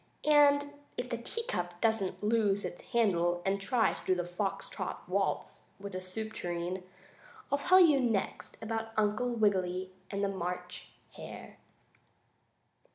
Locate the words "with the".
5.79-6.01